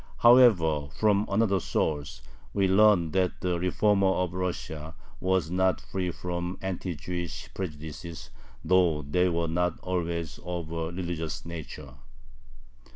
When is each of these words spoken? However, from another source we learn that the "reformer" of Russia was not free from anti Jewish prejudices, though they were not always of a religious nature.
However, 0.17 0.87
from 0.97 1.27
another 1.29 1.59
source 1.59 2.23
we 2.55 2.67
learn 2.67 3.11
that 3.11 3.39
the 3.41 3.59
"reformer" 3.59 4.07
of 4.07 4.33
Russia 4.33 4.95
was 5.19 5.51
not 5.51 5.79
free 5.79 6.09
from 6.09 6.57
anti 6.59 6.95
Jewish 6.95 7.53
prejudices, 7.53 8.31
though 8.65 9.03
they 9.03 9.29
were 9.29 9.47
not 9.47 9.77
always 9.81 10.39
of 10.43 10.71
a 10.71 10.91
religious 10.91 11.45
nature. 11.45 11.93